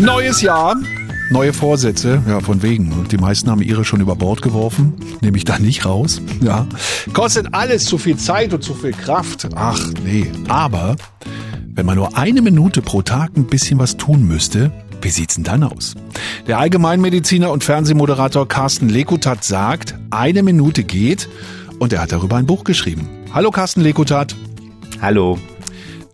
[0.00, 0.76] Neues Jahr,
[1.30, 2.92] neue Vorsätze, ja, von wegen.
[2.92, 4.92] Und die meisten haben ihre schon über Bord geworfen.
[5.22, 6.20] Nehme ich da nicht raus.
[6.42, 6.66] Ja.
[7.14, 9.48] Kostet alles zu viel Zeit und zu viel Kraft.
[9.54, 10.30] Ach, nee.
[10.48, 10.96] Aber,
[11.68, 14.70] wenn man nur eine Minute pro Tag ein bisschen was tun müsste,
[15.00, 15.94] wie sieht's denn dann aus?
[16.46, 21.26] Der Allgemeinmediziner und Fernsehmoderator Carsten Lekutat sagt, eine Minute geht
[21.78, 23.08] und er hat darüber ein Buch geschrieben.
[23.32, 24.36] Hallo Carsten Lekutat.
[25.00, 25.38] Hallo.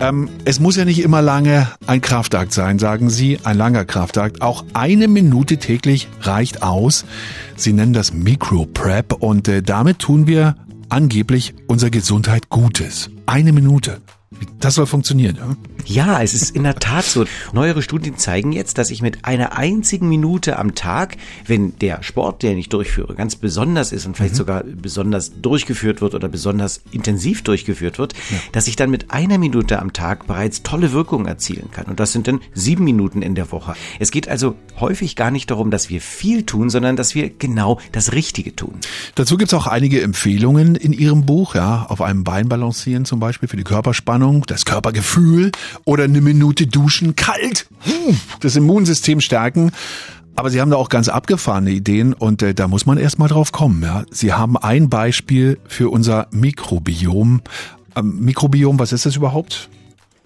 [0.03, 4.43] Ähm, es muss ja nicht immer lange ein Kraftakt sein, sagen Sie, ein langer Kraftakt.
[4.43, 7.05] Auch eine Minute täglich reicht aus.
[7.55, 10.57] Sie nennen das Micro-Prep und äh, damit tun wir
[10.89, 13.11] angeblich unserer Gesundheit Gutes.
[13.27, 14.01] Eine Minute.
[14.59, 15.57] Das soll funktionieren, ja?
[15.85, 17.25] Ja, es ist in der Tat so.
[17.53, 22.43] Neuere Studien zeigen jetzt, dass ich mit einer einzigen Minute am Tag, wenn der Sport,
[22.43, 24.39] den ich durchführe, ganz besonders ist und vielleicht mhm.
[24.39, 28.39] sogar besonders durchgeführt wird oder besonders intensiv durchgeführt wird, ja.
[28.53, 31.87] dass ich dann mit einer Minute am Tag bereits tolle Wirkungen erzielen kann.
[31.87, 33.75] Und das sind dann sieben Minuten in der Woche.
[33.99, 37.81] Es geht also häufig gar nicht darum, dass wir viel tun, sondern dass wir genau
[37.93, 38.75] das Richtige tun.
[39.15, 43.21] Dazu gibt es auch einige Empfehlungen in Ihrem Buch, ja, auf einem Bein balancieren zum
[43.21, 45.53] Beispiel für die Körperspannung, das Körpergefühl
[45.85, 49.73] oder eine Minute duschen kalt, hm, das Immunsystem stärken.
[50.35, 53.29] Aber Sie haben da auch ganz abgefahrene Ideen und äh, da muss man erst mal
[53.29, 53.83] drauf kommen.
[53.83, 54.05] Ja?
[54.11, 57.43] Sie haben ein Beispiel für unser Mikrobiom.
[57.97, 59.69] Ähm, Mikrobiom, was ist das überhaupt?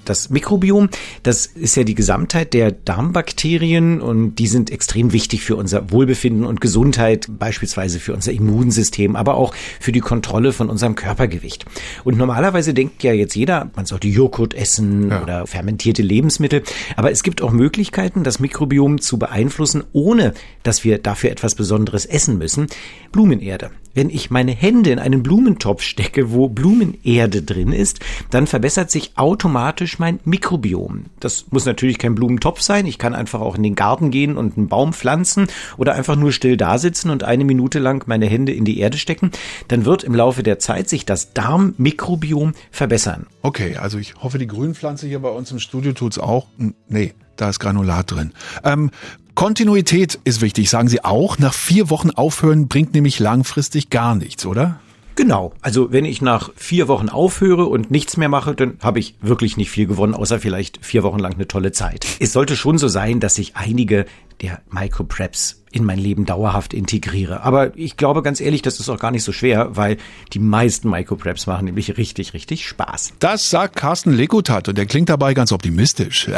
[0.06, 0.88] Das Mikrobiom,
[1.22, 6.46] das ist ja die Gesamtheit der Darmbakterien und die sind extrem wichtig für unser Wohlbefinden
[6.46, 11.66] und Gesundheit, beispielsweise für unser Immunsystem, aber auch für die Kontrolle von unserem Körpergewicht.
[12.04, 15.22] Und normalerweise denkt ja jetzt jeder, man sollte Joghurt essen ja.
[15.22, 16.62] oder fermentierte Lebensmittel,
[16.96, 22.06] aber es gibt auch Möglichkeiten, das Mikrobiom zu beeinflussen, ohne dass wir dafür etwas Besonderes
[22.06, 22.68] essen müssen.
[23.10, 23.70] Blumenerde.
[23.96, 29.12] Wenn ich meine Hände in einen Blumentopf stecke, wo Blumenerde drin ist, dann verbessert sich
[29.16, 31.06] automatisch mein Mikrobiom.
[31.18, 32.84] Das muss natürlich kein Blumentopf sein.
[32.84, 35.46] Ich kann einfach auch in den Garten gehen und einen Baum pflanzen
[35.78, 38.98] oder einfach nur still da sitzen und eine Minute lang meine Hände in die Erde
[38.98, 39.30] stecken.
[39.68, 43.26] Dann wird im Laufe der Zeit sich das Darmmikrobiom verbessern.
[43.40, 46.48] Okay, also ich hoffe, die Grünpflanze hier bei uns im Studio tut's auch.
[46.88, 48.32] Nee, da ist Granulat drin.
[48.62, 48.90] Ähm,
[49.36, 51.38] Kontinuität ist wichtig, sagen Sie auch.
[51.38, 54.80] Nach vier Wochen aufhören bringt nämlich langfristig gar nichts, oder?
[55.14, 55.52] Genau.
[55.60, 59.58] Also wenn ich nach vier Wochen aufhöre und nichts mehr mache, dann habe ich wirklich
[59.58, 62.06] nicht viel gewonnen, außer vielleicht vier Wochen lang eine tolle Zeit.
[62.18, 64.06] Es sollte schon so sein, dass ich einige
[64.40, 67.42] der Micropreps in mein Leben dauerhaft integriere.
[67.42, 69.98] Aber ich glaube ganz ehrlich, das ist auch gar nicht so schwer, weil
[70.32, 73.12] die meisten Micropreps machen nämlich richtig, richtig Spaß.
[73.18, 76.28] Das sagt Carsten Lekutat und er klingt dabei ganz optimistisch.